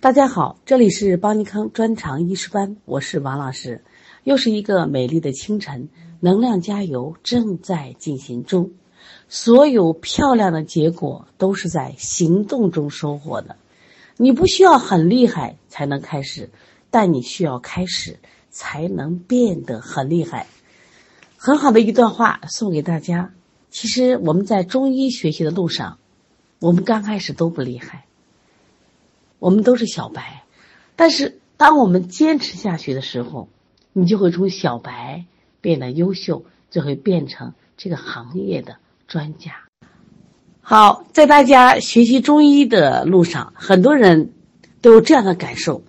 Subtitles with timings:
[0.00, 3.82] 大家好，这里是邦尼康专长医师班，我是王老师。
[4.22, 5.88] 又是一个美丽的清晨，
[6.20, 8.70] 能量加油正在进行中。
[9.28, 13.56] 所有漂亮的结果都是在行动中收获的。
[14.16, 16.48] 你不需要很厉害才能开始，
[16.90, 18.20] 但你需要开始
[18.50, 20.46] 才能变得很厉害。
[21.36, 23.32] 很好的一段话送给大家。
[23.72, 25.98] 其实我们在中医学习的路上，
[26.60, 28.04] 我们刚开始都不厉害，
[29.38, 30.44] 我们都是小白。
[30.96, 33.48] 但是当我们坚持下去的时候，
[33.92, 35.24] 你就会从小白
[35.60, 39.52] 变得优秀，就会变成这个行业的专家。
[40.60, 44.32] 好，在大家学习中医的路上，很多人
[44.82, 45.82] 都有这样的感受：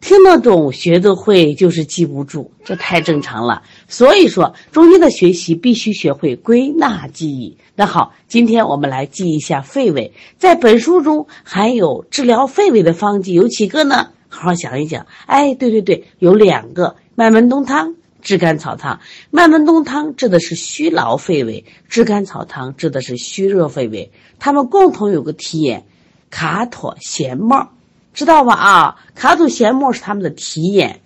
[0.00, 3.62] 听得懂、学得会，就是记不住，这太正常了。
[3.90, 7.56] 所以说，中医的学习必须学会归纳记忆。
[7.74, 10.12] 那好，今天我们来记一下肺胃。
[10.36, 14.10] 在本书中含有治疗肺胃的方剂有几个呢？
[14.28, 15.06] 好好想一想。
[15.24, 16.96] 哎，对对对，有两个。
[17.14, 19.00] 麦门冬汤、炙甘草汤。
[19.30, 24.12] 麦门冬汤治的是虚劳肺胃，炙甘草汤治的是虚热肺胃。
[24.38, 25.86] 它们共同有个题眼：
[26.28, 27.68] 卡妥咸沫，
[28.12, 28.52] 知道吧？
[28.52, 31.00] 啊，卡妥咸沫是它们的题眼。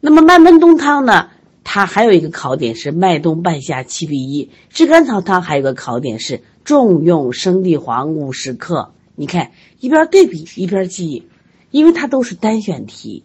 [0.00, 1.30] 那么麦门冬汤呢？
[1.64, 4.50] 它还有一个考点是麦冬半夏七比一。
[4.70, 8.92] 炙甘草汤还有个考点是重用生地黄五十克。
[9.16, 11.26] 你看，一边对比一边记忆，
[11.70, 13.24] 因为它都是单选题。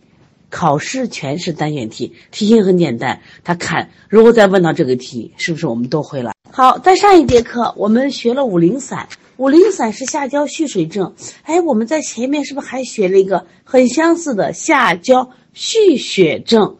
[0.51, 3.21] 考试全是单选题，题型很简单。
[3.43, 6.31] 他看，如果再问到这个题，是不是我们都会了？
[6.49, 11.13] 好，在上一节课我们学了五苓散，五苓散是下焦蓄水症。
[11.43, 16.77] 哎，我们在前面是不是还学了一个很相似的下焦蓄血症？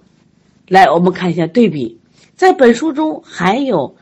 [0.69, 1.97] 来，我们看一下对比，
[2.35, 3.95] 在本书中含有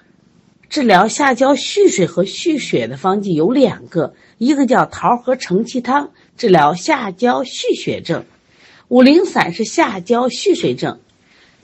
[0.68, 8.26] 治疗下焦蓄水和蓄血的方剂有两个，一个叫桃核承气汤，治疗下焦蓄血症。
[8.90, 11.00] 五苓散是下焦蓄水症，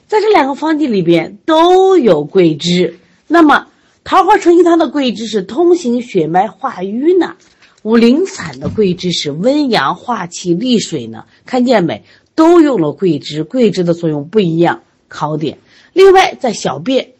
[0.07, 2.97] 在这两个方剂里边都有桂枝。
[3.27, 3.67] 那么
[4.05, 7.35] 桃花承气汤的桂枝是通行血脉化瘀呢，
[7.81, 11.25] 五苓散的桂枝是温阳化气利水呢。
[11.45, 12.05] 看见没？
[12.35, 14.81] 都用了桂枝，桂枝的作用不一样。
[15.13, 15.59] 考点。
[15.93, 17.11] 另外，在小便，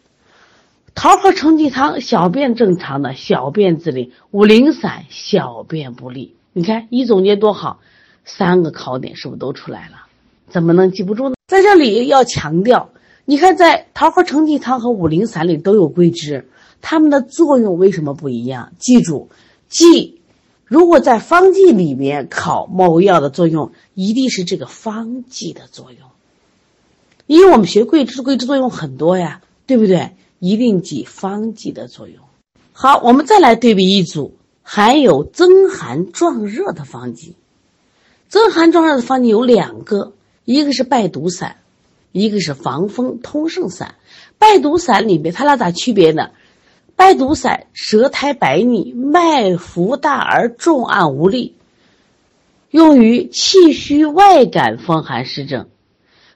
[0.94, 6.34] 桃核承气汤小便正常的，小便自利；五苓散小便不利。
[6.52, 7.78] 你看一总结多好。
[8.26, 10.06] 三个考点是不是都出来了？
[10.48, 11.34] 怎么能记不住呢？
[11.46, 12.88] 在这里要强调，
[13.26, 16.48] 你看在桃核承气汤和五苓散里都有桂枝，
[16.80, 18.72] 它们的作用为什么不一样？
[18.78, 19.28] 记住，
[19.68, 20.22] 记，
[20.64, 26.08] 如果在方剂里面考某药的作用，一定是这个方剂的作用，
[27.26, 30.12] 因为我们学桂枝，桂枝作用很多呀，对不对？
[30.40, 32.18] 一定记方剂的作用。
[32.72, 37.34] 好，我们再来对比一组含有增寒壮热的方剂。
[38.28, 40.12] 增寒壮热的方剂有两个，
[40.44, 41.56] 一个是败毒散，
[42.12, 43.94] 一个是防风通圣散。
[44.38, 46.30] 败毒散里面它俩咋区别呢？
[46.96, 51.54] 败毒散舌苔白腻，脉浮大而重按无力，
[52.70, 55.68] 用于气虚外感风寒湿症。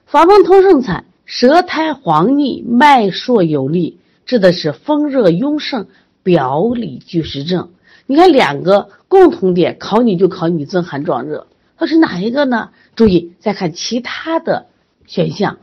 [0.09, 5.85] 防风通圣散舌苔黄腻，脉数有力，治的是风热壅盛、
[6.23, 7.69] 表里俱实症。
[8.07, 11.45] 你看两个共同点，考你就考你增寒壮热。
[11.77, 12.71] 它是哪一个呢？
[12.95, 14.65] 注意再看其他的
[15.05, 15.59] 选项，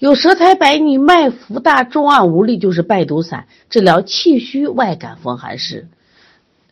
[0.00, 5.86] 有舌苔白腻、脉浮大、重按无力，就是败毒散，治疗气虚外感风寒湿。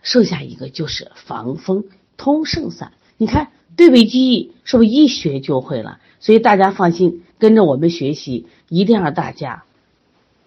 [0.03, 1.85] 剩下一个就是防风
[2.17, 2.91] 通圣散。
[3.17, 5.99] 你看对比记忆，是不是一学就会了？
[6.21, 9.65] 所以大家放心，跟着我们学习，一定让大家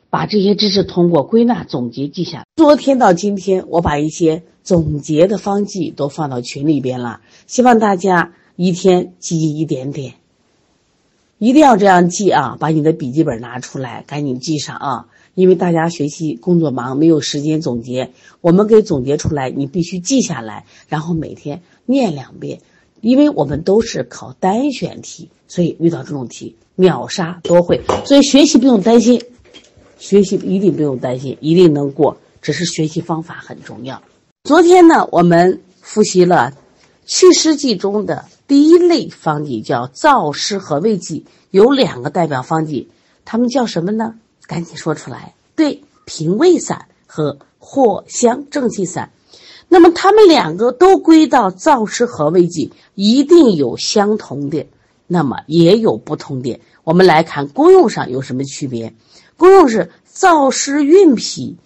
[0.09, 2.45] 把这些知识通过归纳总结记下。
[2.55, 7.21] 昨天到今天，我把一些总结的方剂都放到群里边了。
[7.47, 10.13] 希望大家一天记一点点，
[11.37, 12.55] 一定要这样记啊！
[12.59, 15.07] 把你的笔记本拿出来，赶紧记上啊！
[15.33, 22.61] 因为大家学习工作忙，没有时间总结，我们给总结出来，你必须记下来，然后每天念两遍。
[23.05, 29.21] 因为我们都是考单选题，所以遇到这种题秒杀都会，所以学习不用担心，
[29.99, 32.17] 学习一定不用担心，一定能过。
[32.41, 34.01] 只是学习方法很重要。
[34.43, 36.53] 昨天呢，我们复习了。
[37.05, 42.89] 祛湿剂中的第一类方剂叫燥湿和胃剂，有两个代表方剂，
[43.23, 44.15] 它们叫什么呢？
[44.47, 45.35] 赶紧说出来。
[45.55, 49.11] 对，平胃散和藿香正气散。
[49.67, 54.67] 那么它们两个都归到燥湿和胃剂，一定有相同点，
[55.07, 56.59] 那么也有不同点。
[56.83, 58.93] 我们来看功用上有什么区别？
[59.37, 61.57] 功用是燥湿运脾，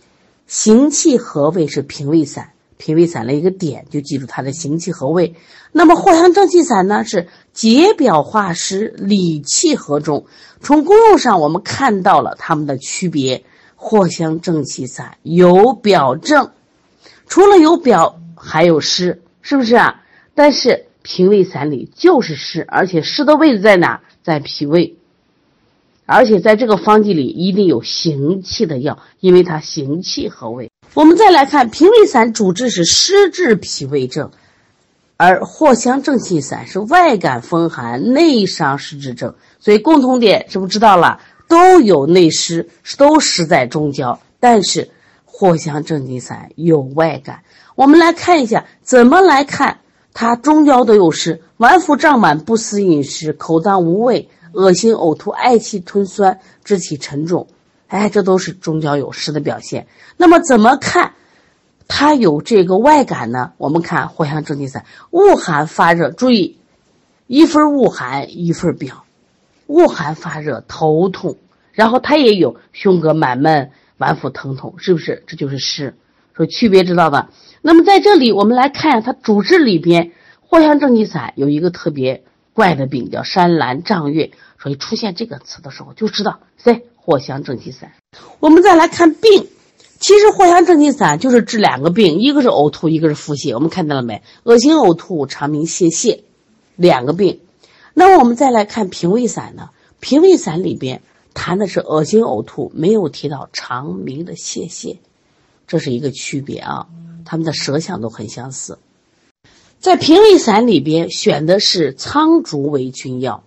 [0.48, 2.52] 行气和胃是平胃散。
[2.78, 5.36] 平胃散的一个点，就记住它的行气和胃。
[5.74, 10.26] 那么藿香正气散呢，是解表化湿、理气和中。
[10.62, 13.44] 从功用上，我们看到了它们的区别。
[13.76, 16.52] 藿香正气散有表证，
[17.30, 20.02] 除了有表，还有湿，是不是啊？
[20.36, 24.02] 但是脾胃散里就是湿，而且湿的位置在哪？
[24.24, 24.98] 在脾胃。
[26.06, 30.72] 而且在这个方剂里一定有行气的药，因为它行气和胃。
[30.96, 34.32] 我们再来看平胃散，主治是湿治脾胃症，
[35.18, 39.36] 而藿香正气散是外感风寒、内伤湿滞症。
[39.60, 41.22] 所以共同点是不知道了？
[41.48, 42.68] 都有内湿，
[42.98, 44.90] 都湿在中焦，但是
[45.40, 47.44] 藿香正气散有外感。
[47.76, 49.80] 我们来看一下，怎么来看
[50.14, 54.30] 它中焦都有湿，脘腹胀满、不思饮食、口淡无味。
[54.52, 57.46] 恶心、呕吐、嗳气、吞酸、肢体沉重，
[57.86, 59.86] 哎，这都是中焦有湿的表现。
[60.18, 61.14] 那么怎么看
[61.88, 63.52] 它有这个外感呢？
[63.58, 66.58] 我们看藿香正气散，恶寒发热，注意
[67.28, 69.04] 一份恶寒一份表，
[69.68, 71.38] 恶寒发热，头痛，
[71.72, 73.70] 然后它也有胸膈满闷、
[74.00, 75.24] 脘腹疼痛，是不是？
[75.28, 75.94] 这就是湿，
[76.36, 77.30] 说区别知道吧？
[77.62, 80.14] 那么在这里我们来看它主治里边，
[80.50, 82.24] 藿香正气散有一个特别。
[82.52, 84.32] 怪的病叫山兰胀月，
[84.62, 87.94] 所以出现这个词的时候就知道，噻，藿香正气散。
[88.42, 89.48] 我们再来看病，
[89.98, 93.54] 其实藿香正气散就是治两个病，一个是呕吐，一个是腹泻。
[93.54, 94.24] 我们看到了没？
[94.44, 96.24] 恶心呕吐、肠鸣泄泻，
[96.76, 97.40] 两个病。
[97.94, 99.70] 那么我们再来看平胃散呢？
[100.02, 101.02] 平胃散里边
[101.40, 104.98] 谈的是恶心呕吐，没有提到肠鸣的泄泻，
[105.68, 106.88] 这是一个区别啊。
[107.24, 108.78] 他们的舌象都很相似。
[109.80, 113.44] 在平胃散里边选的是苍术为君药，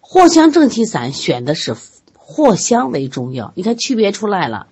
[0.00, 1.76] 藿香正气散选的是
[2.16, 3.52] 藿香为中药。
[3.54, 4.68] 你看区别出来了，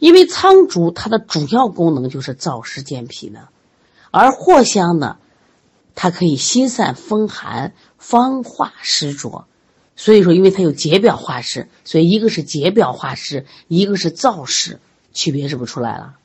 [0.00, 3.48] 因为苍术它的主要功能就是燥湿健脾的，
[4.10, 5.18] 而藿香呢，
[5.94, 9.46] 它可以心散风寒、方化湿浊。
[9.96, 14.80] 所以说，因为它有解表化湿，所以一个是解表化湿，一个是燥湿，
[15.12, 16.16] 区别是不是出来了？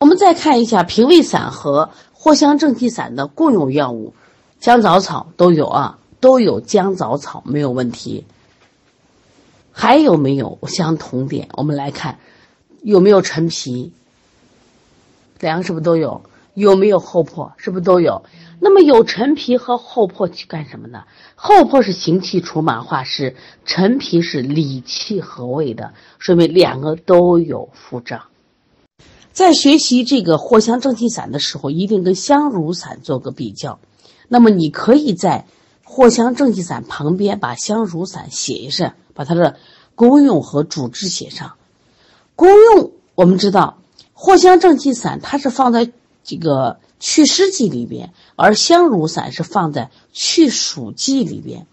[0.00, 1.90] 我们再看一下平胃散和。
[2.24, 4.14] 藿香正气散的共用药物，
[4.58, 8.24] 姜枣草都有啊，都有姜枣草没有问题。
[9.72, 11.48] 还有没有相同点？
[11.52, 12.18] 我们来看，
[12.80, 13.92] 有没有陈皮？
[15.38, 16.22] 两个是不是都有？
[16.54, 17.52] 有没有厚朴？
[17.58, 18.24] 是不是都有？
[18.60, 21.04] 那么有陈皮和厚朴去干什么呢？
[21.34, 28.22] 厚朴是行气除满化湿，陈皮是理气和胃的，说明两个都有腹胀。
[29.32, 33.80] 在学习这个藿香正气散的时候，一定跟香茹散做个比较。
[34.28, 35.46] 那么你可以在
[35.84, 39.56] 藿香正气散旁边把香茹散写一下，把它的
[39.94, 41.54] 功用和主治写上。
[42.36, 43.78] 功用我们知道，
[44.14, 45.90] 藿香正气散它是放在
[46.22, 51.66] 这个祛湿剂里边，而香茹散是放在祛暑剂里边。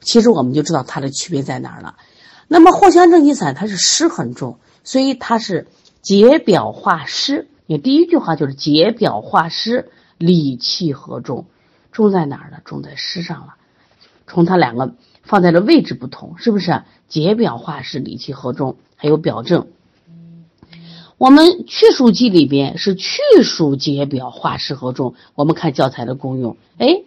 [0.00, 1.96] 其实我们就知道它的区别在哪儿了。
[2.48, 5.66] 那么藿香正气散它是湿很重，所以它是。
[6.00, 11.44] 解表化湿，你第一句话就是解表化湿，理气和中，
[11.92, 12.58] 重在哪儿呢？
[12.64, 13.56] 重在湿上了。
[14.26, 16.84] 从它两个放在的位置不同，是不是？
[17.08, 19.66] 解表化湿，理气和中，还有表证。
[21.18, 27.02] 我们祛暑剂里边是祛暑解表化湿和中，我们看教材的功用，哎，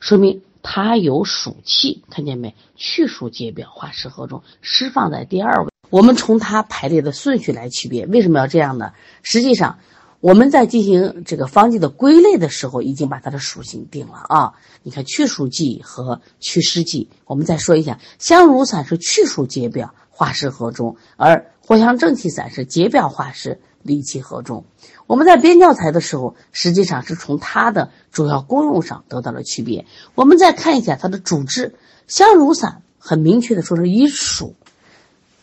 [0.00, 2.56] 说明它有暑气，看见没？
[2.74, 5.70] 祛暑解表化湿和中，湿放在第二位。
[5.90, 8.94] 我们从它排列的顺序来区别，为什么要这样呢？
[9.22, 9.78] 实际上，
[10.18, 14.54] 我们在进行这个方剂的归类的时候，已经把它的属性定了啊。
[14.82, 24.64] 你看，祛暑剂和祛湿剂，我们再说一下，香茹散是祛暑解表、化湿和中，而藿香正气散是解表化湿、理气和中。
[25.06, 29.86] 我们在编教材的时候，实际上是从它的主要功用上得到了区别。
[30.14, 31.74] 我们再看一下它的主治，
[32.06, 34.54] 香茹散很明确的说是以暑。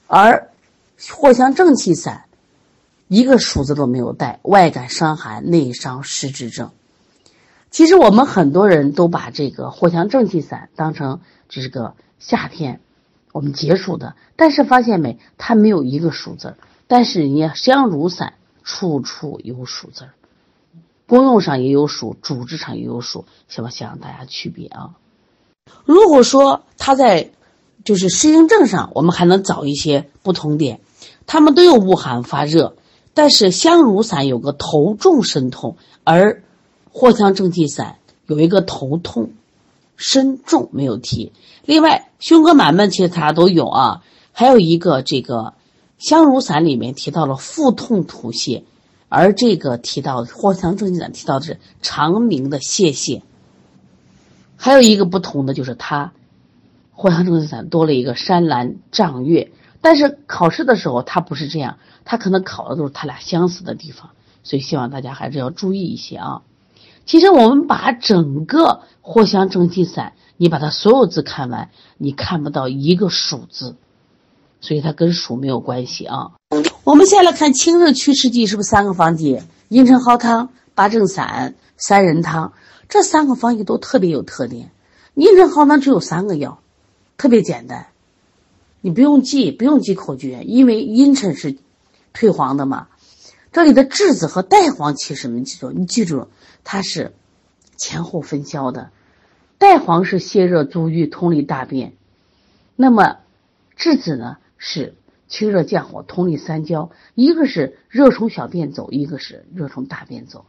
[0.07, 0.49] 而
[0.99, 2.25] 藿香正气散，
[3.07, 6.71] 一个暑字都没有带，外感伤寒、内伤湿滞症。
[7.71, 12.81] 其实我们很多人都把这个藿香正气散当成这个夏天
[13.31, 16.57] 我们解暑的，但是发现没，它没有一个暑字儿
[16.87, 18.33] 但是人家香茹散
[18.63, 20.11] 处处有暑字儿
[21.07, 24.91] 功用上也有数，主治上也有暑，希望想让大家区别啊。
[25.85, 27.31] 如果说它在。
[27.85, 30.81] 就是适应症上，我们还能找一些不同点。
[31.25, 32.75] 他们都有恶寒发热，
[33.13, 36.43] 但是香茹散有个头重身痛，而
[36.91, 37.95] 藿香正气散
[38.27, 39.31] 有一个头痛、
[39.99, 41.33] 身重没有提。
[41.65, 44.01] 另外，胸膈满闷其实它都有啊。
[44.31, 45.53] 还有一个这个
[45.97, 48.63] 香茹散里面提到了腹痛吐泻，
[49.09, 53.21] 而这个提到藿香正气散提到的是长鸣的谢谢。
[54.55, 56.13] 还有一个不同的就是它，
[56.95, 59.51] 藿香正气散多了一个山岚丈月，
[59.81, 64.11] 但是考试的时候它不是这样，它可能考的都是它俩相似的地方，
[64.43, 66.41] 所以希望大家还是要注意一些啊。
[67.09, 73.75] 其实我们把整个藿香正气散，你把它所有字看完，你看不到一个暑字，
[74.61, 76.33] 所以它跟暑没有关系啊。
[76.83, 79.41] 我们先来看清热祛湿剂是不是三个方剂？
[79.69, 82.53] 茵陈蒿汤、八正散、三仁汤。
[82.89, 84.69] 这三个方剂都特别有特点。
[85.15, 86.59] 茵陈蒿汤只有三个药，
[87.17, 87.87] 特别简单，
[88.81, 91.57] 你不用记，不用记口诀，因为茵陈是
[92.13, 92.87] 退黄的嘛。
[93.51, 96.27] 这里的栀子和代黄其实你记住，你记住
[96.63, 97.13] 它是
[97.77, 98.91] 前后分销的。
[99.57, 101.93] 代黄是泻热阻瘀、通利大便，
[102.75, 103.17] 那么
[103.77, 104.95] 栀子呢是
[105.27, 106.91] 清热降火、通利三焦。
[107.15, 110.45] 一个是热从小便走，一个是热从大便走。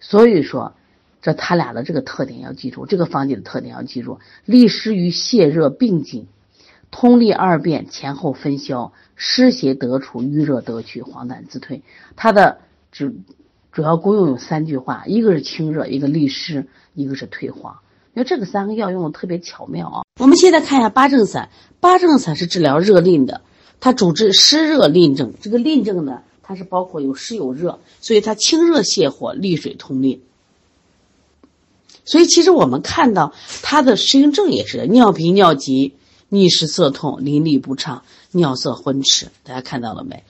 [0.00, 0.74] 所以说。
[1.22, 6.26] 这他俩的这个特点要记住，这个方剂的特点要记住：利湿与泻热并进，
[6.90, 11.82] 通利二便前后分消，湿邪得除，瘀热得去，黄疸自退。
[12.16, 13.14] 它的只
[13.72, 17.76] 主要功用有三句话：一个是清热，一个利湿，一个是退黄。
[18.14, 20.02] 因为这个三个药用的特别巧妙啊。
[20.20, 23.40] 我们现在看一下八正散，八正散是治疗热淋的，
[23.78, 25.32] 它主治湿热淋症。
[25.40, 30.20] 这个淋症呢，它是包括有湿有热，所以它清热泻火，利水通淋。
[32.04, 35.94] 所以，其实我们看到他的适应症也是尿频、尿急、
[36.28, 40.24] 逆湿涩痛、淋漓不畅、尿色昏迟，大家看到了没？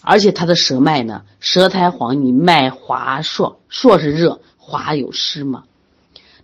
[0.00, 5.64] 而且他的舌脉呢，舌苔黄腻，脉滑数，数是热，滑有湿嘛。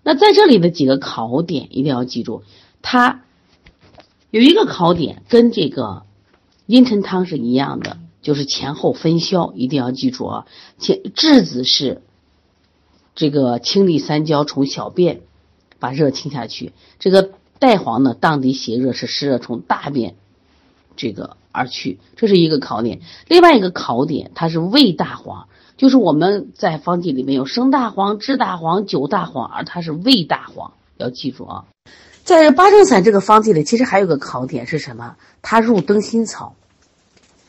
[0.03, 2.43] 那在这里的几个考点一定要记住，
[2.83, 3.23] 它
[4.31, 6.05] 有一个考点跟这个
[6.67, 10.47] 茵陈汤是一样的，就是前后分消，一定要记住啊。
[10.79, 12.03] 前栀子是。
[13.19, 15.23] 这个清利三焦，从小便
[15.79, 16.75] 把热清下去。
[16.99, 20.17] 这个带黄呢，荡涤邪热，是湿热从大便
[20.97, 23.01] 这个而去，这是一个考点。
[23.29, 31.65] 另外一个考点，它是味大黄，就是我们在方剂里面有生大黄、炙大黄、酒大黄，而它是味大黄，要记住啊。
[32.25, 35.17] 在八正散这个方剂里，其实还有个考点是什么？
[35.43, 36.55] 它入灯心草，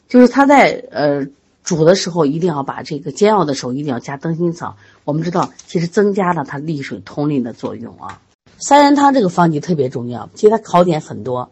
[0.07, 1.27] 就是它在呃。
[1.63, 4.77] 煮的时候一定要把这个煎熬的时候一定要加灯心草。
[5.03, 8.21] 我们知道，其实增加了它利水通淋的作用啊。
[8.57, 11.51] 三仁汤这个方剂特别重要，其实它考点很多，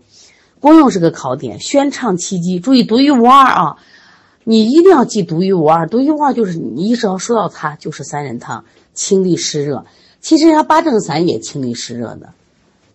[0.65, 2.59] 功用是个考点，宣畅气机。
[2.59, 3.77] 注意独一无二啊！
[4.43, 9.85] 你一定要记独一无二，独一无二就是你一只要说到它，就是三仁汤清利湿热。
[10.21, 12.33] 其实像八正散也清利湿热的，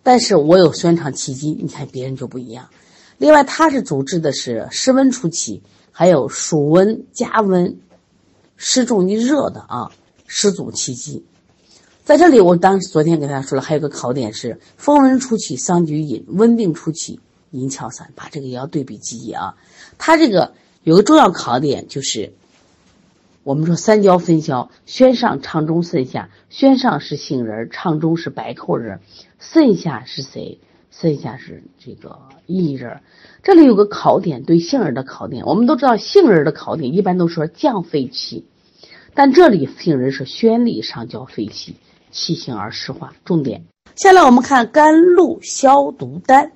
[0.03, 2.67] 但是我有宣畅气机，你看别人就不一样。
[3.17, 5.63] 另外，它是主治的是湿温初期。
[5.93, 7.77] 还有暑温加温，
[8.57, 9.91] 湿重于热的啊，
[10.27, 11.23] 湿阻气机。
[12.03, 19.55] 在这里，我当时昨天给大家说了，还有个考点是风温初期桑菊饮，温病初起银翘散，把这个也要对比记忆啊。
[19.97, 20.53] 它这个
[20.83, 22.33] 有个重要考点就是，
[23.43, 26.29] 我们说三焦分销，宣上、畅中、肾下。
[26.49, 28.99] 宣上是杏仁，畅中是白蔻仁，
[29.39, 30.59] 肾下是谁？
[30.91, 33.01] 肾下是这个薏仁。
[33.43, 35.45] 这里有个考点，对杏仁的考点。
[35.45, 38.45] 我们都知道，杏仁的考点一般都说降肺气，
[39.13, 41.75] 但这里杏仁是宣利上焦肺气，
[42.11, 43.13] 气行而湿化。
[43.23, 43.63] 重点。
[43.95, 46.51] 下来我们看甘露消毒丹。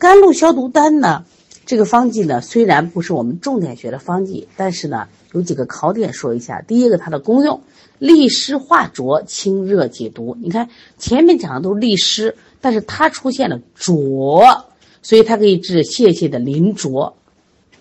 [0.00, 1.26] 甘露消毒丹呢，
[1.66, 6.62] 这个方剂呢，虽然不是我们重点学的方剂，但是呢，有几个考点说一下。
[6.62, 7.60] 第一个，它的功用，
[7.98, 10.38] 利湿化浊，清热解毒。
[10.40, 14.64] 你看前面讲的都是利湿，但是它出现了浊。
[15.02, 17.14] 所以它可以治泄泻的淋浊，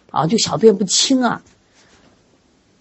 [0.10, 1.42] 啊，就小便不清啊，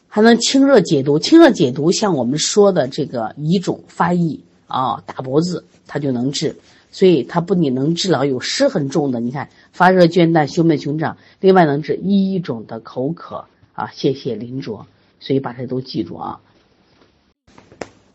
[0.09, 1.19] 还能清热解毒。
[1.21, 6.57] 清热解毒，像我们说的这个乙肿发疫啊，大脖子，它就能治。
[6.91, 14.87] 所以它不仅能治疗有湿很重的，你看发热倦怠、胸闷胸胀，另外能治一种的口渴啊、泄泻淋浊。
[15.21, 16.41] 所以把这都记住啊。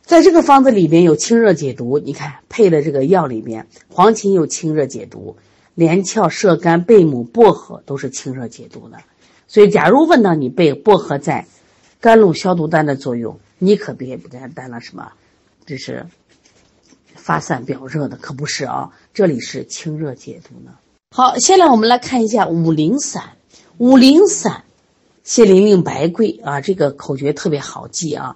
[0.02, 5.36] 在这个方子里边有清热解毒，你看配的这个药里边，黄芩有清热解毒。
[5.76, 9.00] 连翘、射干、贝母、薄荷都是清热解毒的，
[9.48, 11.48] 所以假如问到你被薄荷在
[12.00, 15.12] 甘露消毒丹的作用，你可别不单单了什么，
[15.66, 16.06] 这是
[17.24, 20.72] 发散表热的，可不是啊，这里是清热解毒呢。
[21.16, 23.24] 好，现在我们来看一下五苓散，
[23.78, 24.66] 五苓散，
[25.24, 28.36] 谢灵运、白桂啊，这个口诀特别好记啊。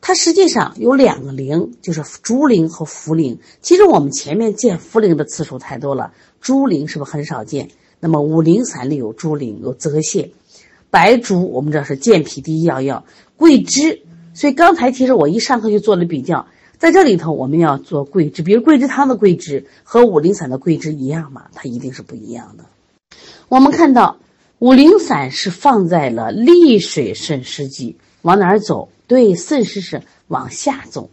[0.00, 3.36] 它实际上有两个苓，就是竹苓和茯苓。
[3.60, 7.68] 其实我们前面见茯苓的次数太多了，竹苓是不是很少见？
[8.00, 10.30] 那么五苓散里有竹苓，有泽泻。
[10.88, 13.04] 白术我们知道是健脾第一要药，
[13.36, 14.00] 桂枝。
[14.32, 16.46] 所以刚才其实我一上课就做了比较，
[16.82, 21.44] 在这里头我们要做桂枝，比如桂枝汤的桂枝和五苓散的桂枝一样吗？
[21.54, 22.64] 它一定是不一样的。
[23.48, 24.16] 我们看到
[24.58, 28.88] 五苓散是放在了利水渗湿剂，往哪儿走？
[29.06, 31.08] 对，渗湿是往下走。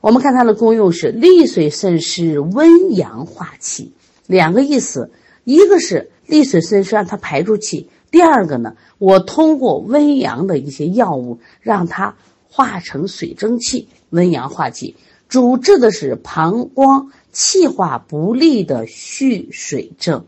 [0.00, 3.92] 我们看它的功用是利水渗湿、温阳化气，
[4.26, 5.10] 两个意思，
[5.44, 12.16] 一个是利水渗湿让它排出气，第二个呢，我通过温阳的一些药物让它
[12.50, 14.96] 化成水蒸气，温阳化气，
[15.28, 20.24] 主治的是膀胱气化不利的蓄水症。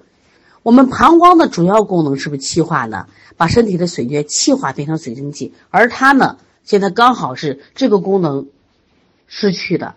[0.62, 3.06] 我们膀胱的主要功能是不是气化呢？
[3.36, 8.46] 把身体的水液气化变成水蒸气，而它呢，现在刚好是这个功能
[9.26, 9.94] 失去的，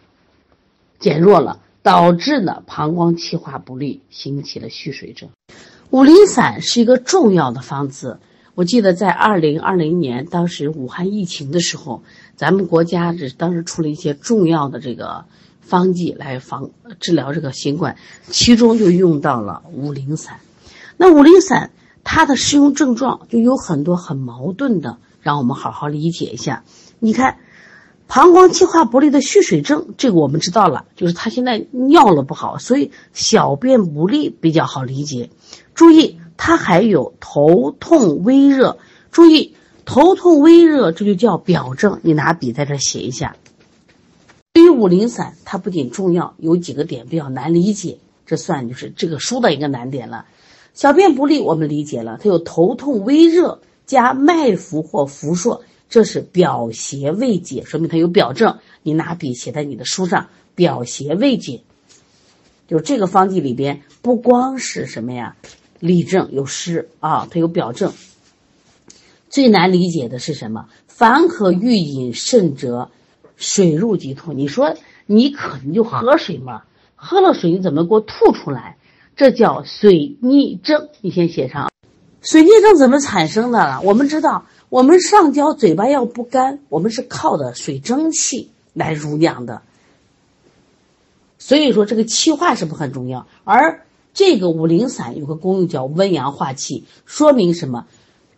[1.00, 5.30] 减弱了，导致呢膀胱气化不利，引起了蓄水症。
[5.90, 8.20] 五苓散是一个重要的方子。
[8.56, 12.04] 我记得在二零二零年，当时武汉疫情的时候，
[12.36, 15.26] 咱们国家是当时出了一些重要的这个
[15.62, 16.70] 方剂来防
[17.00, 17.96] 治疗这个新冠，
[18.28, 20.40] 其中就用到了五苓散。
[20.98, 21.72] 那五苓散
[22.04, 26.64] 它的适用症状就有很多很矛盾的，让我们好好理解一下。
[27.00, 27.38] 你看，
[28.08, 35.32] 膀胱气化不利的蓄水症，这个我们知道了，就是他现在尿了不好，所以小便不利比较好理解。
[35.74, 38.78] 注意，它还有头痛微热。
[39.12, 43.36] 注意，头痛微热这就叫表症，你拿笔在这写一下。
[44.54, 50.26] 对于五苓散，它不仅重要，有几个点比较难理解，这算就是这个书的一个难点了。
[50.74, 58.58] 小便不利，我们理解了，它有头痛、微热加脉浮或浮数，这是表邪未解，说明它有表证。
[58.82, 61.62] 你拿笔写在你的书上，表邪未解，
[62.68, 65.36] 就这个方剂里边不光是什么呀，
[65.84, 67.92] 里症有湿啊，它有表证。
[69.30, 70.70] 最难理解的是什么？
[70.88, 72.90] 凡可欲饮甚者，
[73.36, 74.32] 水入即吐。
[74.32, 74.76] 你说
[75.06, 76.64] 你渴你就喝水嘛，
[76.96, 78.78] 喝了水你怎么给我吐出来？
[79.18, 81.70] 这叫水逆症，你先写上。
[82.22, 83.82] 水逆症怎么产生的了？
[83.82, 89.62] 我们知道，我们上焦嘴巴要不干，我们是靠的水蒸气来濡养的。
[91.40, 93.28] 所以说，这个气化是不很重要。
[93.44, 93.82] 而
[94.14, 97.88] 这个五苓散有个功用叫温阳化气，说明什么？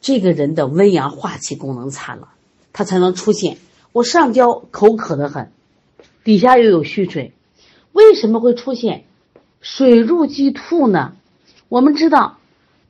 [0.02, 2.30] 这个人的温阳化气功能差了，
[2.74, 3.58] 他才能出现。
[3.92, 5.52] 我上焦口渴的很，
[6.24, 7.34] 底下又有蓄水，
[7.92, 9.06] 为什么会出现？
[9.62, 11.14] 水入即吐呢？
[11.70, 12.38] 我们知道，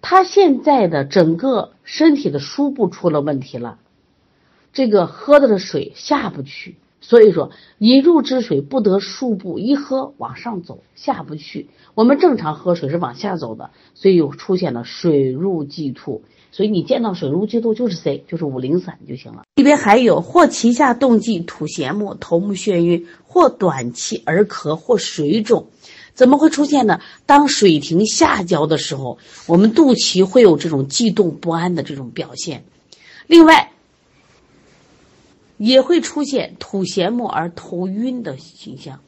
[0.02, 3.80] 他现在的整个身体的输布出了问题了，
[4.74, 6.76] 这个喝的的水下不去，
[7.08, 11.70] 所以说引入之水不得数步，一喝往上走下不去。
[11.94, 16.24] 我们正常喝水是往下走的，所以又出现了水入即吐。
[16.52, 18.24] 所以你见到水入即吐就是谁？
[18.28, 19.44] 就是五苓散就行了。
[19.54, 25.68] 里边还有或脐下动悸、吐涎沫、头目眩晕，或短气而咳，或水肿。
[26.16, 27.02] 怎么会出现呢？
[27.28, 32.64] 当水停下焦的时候，我们肚脐会有这种悸动不安的这种表现。
[33.28, 33.72] 另外，
[35.58, 39.00] 也会出现吐涎沫而头晕的形象。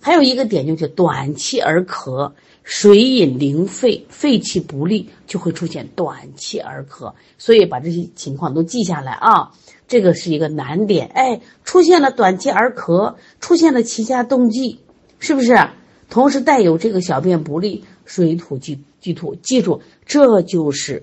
[0.00, 2.32] 还有一个点就是短气而咳，
[2.62, 7.12] 水饮淋肺，肺气不利，就会出现短气而咳。
[7.36, 9.50] 所以把这些情况都记下来啊，
[9.88, 11.08] 这个是一个难点。
[11.08, 14.78] 哎，出现了短气而咳，出现了脐下动悸，
[15.18, 15.56] 是不是？
[16.08, 21.02] 同时带有这个小便不利、水土即即吐，记住，这就是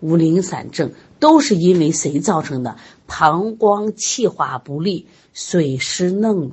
[0.00, 2.76] 五苓散症，都是因为谁造成的？
[3.06, 6.50] 膀胱气化不利、水湿内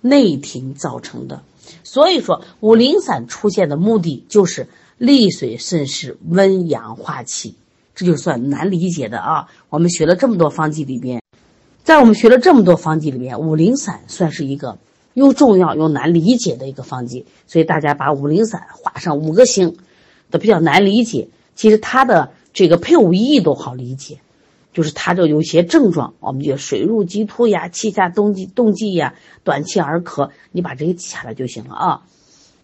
[0.00, 1.42] 内停造成的。
[1.82, 7.54] 所以说，五苓散出现的目的就是利水渗湿、温阳化气，
[7.94, 9.48] 这就算难理解的啊。
[9.68, 11.22] 我们学了这么多方剂里边，
[11.84, 14.78] 在我们学了这么多方剂里边，五苓散算是一个。
[15.14, 19.78] 又重要又难理解的一个方剂，所以大家把五苓散画上五个星，
[20.30, 21.28] 都比较难理解。
[21.54, 24.18] 其实它的这个配伍意义都好理解，
[24.72, 29.14] 就是它这有些症状，我们就水入即吐呀、气下动悸、动悸呀、
[29.44, 32.02] 短气而咳，你把这个记下来就行了啊。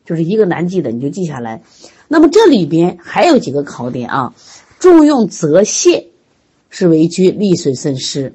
[0.07, 1.62] 就是一个难记的，你就记下来。
[2.09, 4.35] 那么这里边还有几个考点啊，
[4.78, 6.07] 重用泽泻
[6.70, 8.33] 是为居利水渗湿。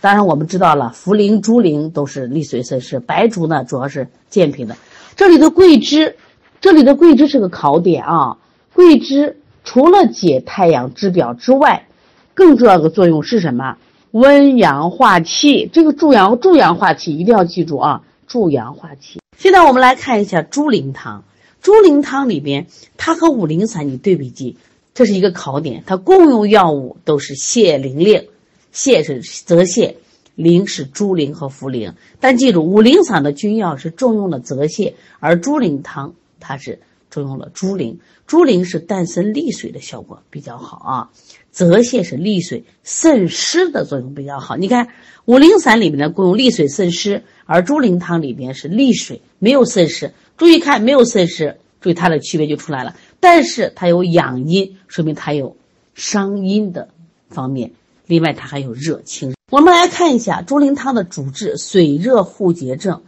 [0.00, 4.74] 当然，我们知道了，茯苓、猪苓都是利水渗湿，白术呢主要是健脾的。
[5.16, 6.16] 这里的桂枝，
[6.62, 8.38] 这里的桂枝是个考点啊。
[8.72, 11.86] 桂枝除了解太阳之表之外，
[12.34, 13.76] 更重要的作用是什么？
[14.12, 15.68] 温阳化气。
[15.72, 19.20] 这个助阳助阳化气一定要记住啊，助阳化气。
[19.36, 21.24] 现在我们来看一下猪苓汤。
[21.60, 22.66] 猪苓汤里边，
[22.98, 24.58] 它和五苓散你对比记，
[24.92, 25.82] 这是一个考点。
[25.86, 28.28] 它共用药物都是泻灵令，
[28.72, 29.94] 泻是泽泻，
[30.34, 31.94] 灵是猪苓和茯苓。
[32.20, 36.80] 但记住，五苓散的君药是重用了泽泻，而猪苓汤它是
[37.14, 37.98] 重用了猪苓。
[38.26, 41.10] 猪苓是淡渗利水的效果比较好啊，
[41.52, 44.56] 泽泻是利水渗湿的作用比较好。
[44.56, 44.88] 你看
[45.26, 50.12] 五苓散里面的功用利水渗湿，而猪苓汤里边是利水没有渗湿。
[50.36, 52.96] 注意看，没有渗湿，注意它的区别就出来了。
[53.20, 55.56] 但是它有养阴，说明它有
[55.94, 56.88] 伤阴的
[57.28, 57.70] 方面。
[58.06, 59.34] 另外，它还有热清。
[59.50, 63.02] 我们来看一下猪苓汤的主治水热互结症，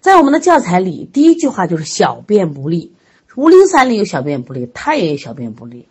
[0.00, 2.92] 在我们的教材里，第一句话就是小便不利。
[3.34, 5.86] 五苓散里有小便不利，它也有小便不利。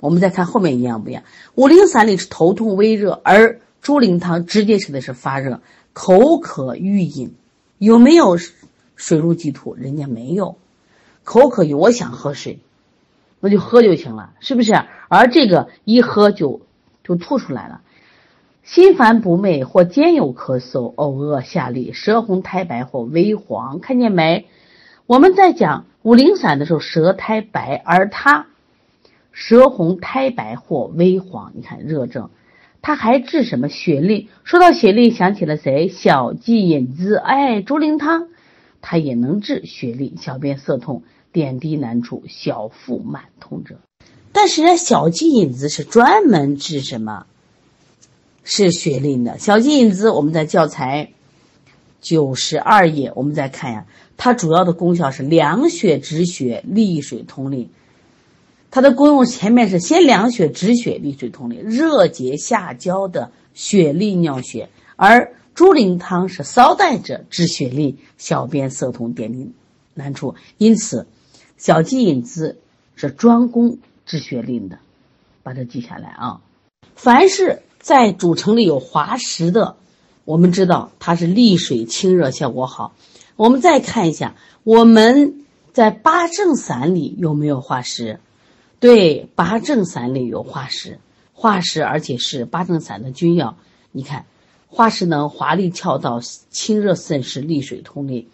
[0.00, 1.22] 我们再看后面一样不一样？
[1.54, 5.60] 五苓散里是头痛微热，而猪苓汤直接写的是发热、
[5.92, 7.34] 口渴欲饮，
[7.78, 8.36] 有没有？
[8.98, 10.56] 水入即吐，人家没有，
[11.22, 12.60] 口渴有，我想喝水，
[13.40, 14.72] 那就喝就行了，是不是？
[15.08, 16.62] 而这个一喝就
[17.04, 17.82] 就吐出来了。
[18.64, 24.46] 心烦不寐或兼有咳嗽、呕恶下痢、舌红苔白或微黄，看见没？
[25.06, 28.46] 我们在讲五苓散的时候，舌苔白，而它
[29.30, 32.30] 舌红苔白或微黄，你看热症，
[32.82, 33.68] 它还治什么？
[33.68, 34.26] 血痢。
[34.42, 35.86] 说到血痢，想起了谁？
[35.88, 38.28] 小鸡引子，哎，猪苓汤。
[38.80, 43.76] 它也能治血痢、小便涩痛、点滴难出、小腹满痛者。
[44.32, 47.26] 但是呢，小鸡引子是专门治什么？
[48.42, 49.38] 是血淋的。
[49.38, 51.10] 小鸡引子，我们在教材
[52.00, 57.68] 九十二页，我们再看呀，它主要的功效是凉血止血、利水通淋。
[58.70, 65.32] 它的功用前面是先凉血止血、利水通淋，热结下焦的血痢尿血，而。
[65.56, 69.52] 猪苓汤是骚带者治血痢、小便涩痛、点滴
[69.94, 71.06] 难处，因此
[71.56, 72.58] 小鸡引子
[72.94, 74.78] 是专攻治血痢的，
[75.42, 76.42] 把它记下来啊。
[76.94, 79.76] 凡是在主成里有滑石的，
[80.26, 82.94] 我们知道它是利水清热效果好。
[83.36, 88.18] 我们再看一下，我们在八正散里有没有化石？
[88.80, 90.98] 对，八正散里有化石，
[91.32, 93.56] 化石而且是八正散的君药，
[93.92, 94.24] 你看。
[94.68, 96.20] 化石能滑利窍道，
[96.50, 98.28] 清热渗湿，利水通淋。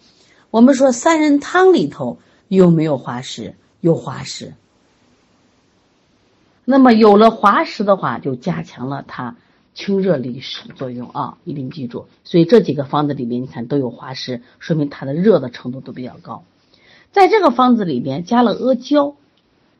[0.49, 2.17] 我们说三人汤里头
[2.49, 3.55] 有没有滑石？
[3.79, 4.53] 有滑石。
[6.65, 9.37] 那么有了滑石的话，就加强了它
[9.73, 11.37] 清热利湿作用啊！
[11.43, 12.07] 一定记住。
[12.23, 16.43] 所以这几个方子里面，你看都有滑石，说明它的热的程度都比较高。
[17.11, 19.15] 在这个方子里边加了阿胶，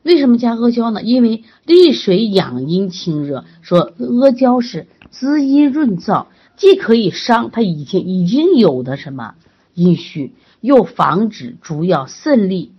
[0.02, 1.02] 为什么加阿胶呢？
[1.02, 6.26] 因为利水养阴清热，说阿胶是滋阴润燥。
[6.56, 9.34] 既可以伤它已经已经有的什么
[9.74, 12.70] 阴虚，又防止主要肾利，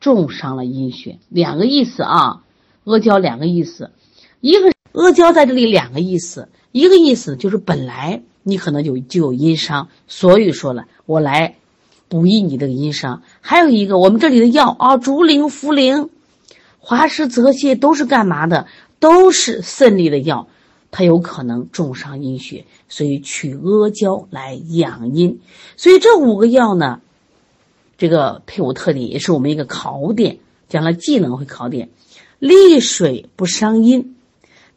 [0.00, 1.18] 重伤了阴血。
[1.28, 2.42] 两个意思啊，
[2.82, 3.92] 阿胶两个意思，
[4.40, 11.56] 一个阿胶在这里两个意思，一个意思就是本来你可能就就有阴伤，所以说了我来
[12.08, 13.22] 补益你这个阴伤。
[13.40, 16.08] 还有一个我们这里的药啊，竹苓、茯苓、
[16.78, 18.68] 滑石、泽泻都是干嘛的？
[19.00, 20.46] 都是渗利的药。
[20.92, 25.40] 它有可能重伤阴血，所以取阿胶来养阴。
[25.76, 27.00] 所以这五个药呢，
[27.98, 31.88] 这个配伍特点也是我们一个考点，将来技能会考点。
[32.38, 34.13] 利水不伤阴，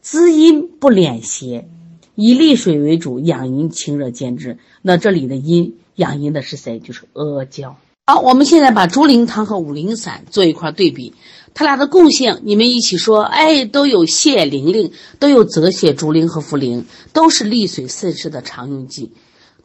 [0.10, 1.68] 滋阴不敛邪，
[2.16, 4.58] 以利水为主，养阴清热兼治。
[4.82, 6.80] 那这里的阴养阴的是谁？
[6.80, 7.76] 就是阿胶。
[8.06, 11.14] 好，我们现在把猪苓汤和五苓散做一块对比。
[11.54, 19.12] 它俩的共性，你们一起说，哎，都有泻灵令，都有泽泻、竹苓和茯苓，都是利水渗湿的常用剂，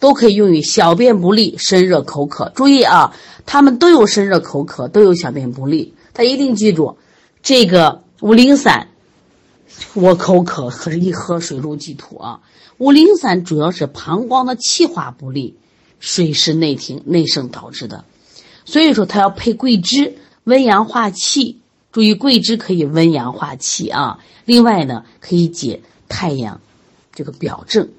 [0.01, 2.51] 都可以用于小便不利、身热口渴。
[2.57, 3.15] 注意啊，
[3.47, 5.95] 它们都有身热口渴，都有小便不利。
[6.13, 6.97] 大家一定记住，
[7.45, 8.89] 这个五苓散，
[9.95, 12.41] 我口渴，可是一喝水入鸡吐啊。
[12.79, 15.57] 五苓散主要是膀胱的气化不利，
[16.01, 18.05] 水湿内停、内盛导致的，
[18.65, 21.59] 所以说它要配桂枝，温阳化气。
[21.93, 24.19] 注意，桂枝可以温阳化气啊。
[24.47, 26.61] 另外呢，可以解太阳
[27.13, 27.91] 这个表症。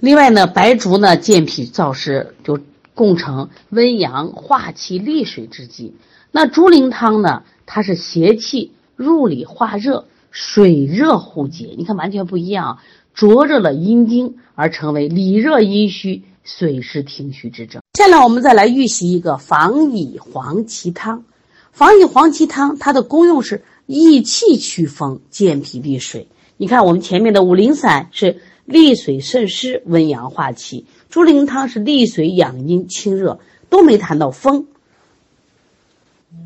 [0.00, 2.60] 另外呢，白术呢健脾燥湿，就
[2.94, 5.94] 共成温阳化气利水之剂。
[6.30, 10.06] 那猪苓汤呢，它是邪气入里化热，
[10.40, 11.74] 水热互结。
[11.76, 17.82] 你看完全不一样，啊灼热了阴经，而成为里热阴虚、水湿停虚之症。
[17.94, 21.24] 下来我们再来预习一个防乙黄芪汤。
[21.72, 26.28] 防乙黄芪汤，它的功用是益气祛风、健脾利水。
[26.56, 34.68] 你看，我们前面的五苓散是利水渗湿、温阳化气；猪苓汤是利水养阴、清热，都没谈到风，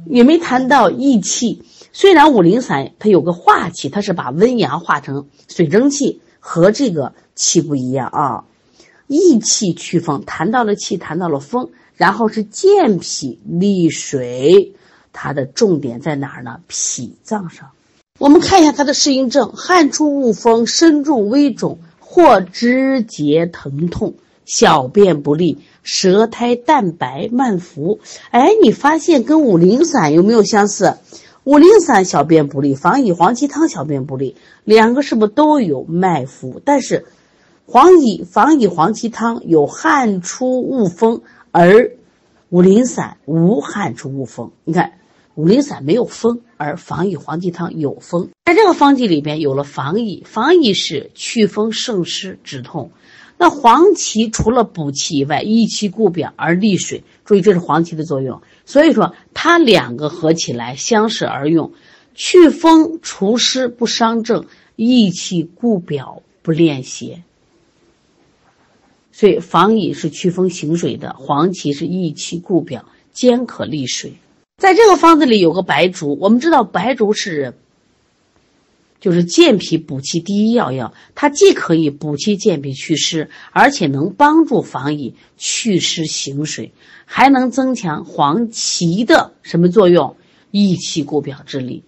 [0.06, 1.62] 也没谈到益气。
[1.92, 8.44] 虽然五苓散它有个化气，它是把温阳化成水蒸气，和这个气不一样啊。
[9.08, 14.72] 益气祛风，谈到了气，谈到了风，然后是健脾利水，
[15.12, 16.60] 它的重点在哪儿呢？
[16.66, 17.70] 脾脏上。
[18.18, 24.14] 我们看一下它的适应症：汗出恶风，身重微肿，或肢节疼痛，
[24.46, 28.00] 小便不利，舌苔淡白慢浮。
[28.30, 30.96] 哎，你发现跟五苓散有没有相似？
[31.44, 36.60] 五苓散小便不利，防乙黄芪汤小便不利，两个是不是都有脉浮？
[36.64, 37.06] 但是
[37.66, 41.92] 黄乙防乙黄芪汤有汗出恶风，而
[42.50, 44.52] 五苓散无汗出恶风。
[44.64, 44.92] 你看。
[45.34, 48.28] 五苓散没有风，而防疫黄芪汤有风。
[48.44, 52.90] 在这个方剂里边有了防疫，防疫是祛风胜湿止痛。
[53.42, 57.02] 那黄芪除了补气以外，益气固表而利水。
[57.24, 58.40] 注意，这是黄芪的作用。
[58.64, 61.72] 所以说，它两个合起来相适而用，
[62.14, 67.24] 祛风除湿不伤正，益气固表不练邪。
[69.10, 74.12] 所以，防疫是祛风行水的，黄芪是益气固表，兼可利水。
[74.56, 77.54] 在这个方子里有个白术，我们知道白术是，
[79.02, 86.72] 就是健脾补气第一要药，它既可以补气健脾祛湿，而且能帮助防疫祛湿行水，
[87.04, 90.14] 还能增强黄芪的什么作用？
[90.52, 91.82] 益气固表之力。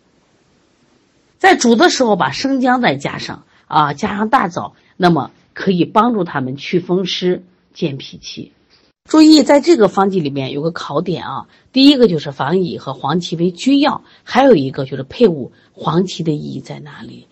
[1.38, 8.53] 在煮的时候把生姜再加上啊，加上大枣，那么可以帮助他们祛风湿、健脾气。
[9.08, 17.26] 注意，在这个方剂里面有个考点啊，第一个就是防乙和黄芪为君药，还有一个就是配伍黄芪的意义在哪里？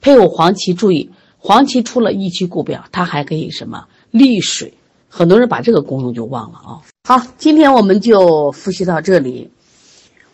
[0.00, 4.72] 配伍黄芪，注意，黄芪除了益气固表，它还可以什么利水？
[5.08, 6.80] 很多人把这个功用就忘了啊。
[7.04, 9.50] 好，今天我们就复习到这里。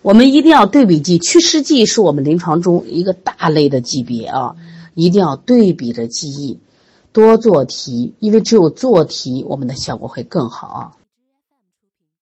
[0.00, 4.54] 我们一定要对比记，祛湿剂是我们临床中一个大类的级别啊，
[4.94, 6.60] 一定要对比着记忆。
[7.12, 10.92] 多做题，因为只有做题，我们的效果会更好啊。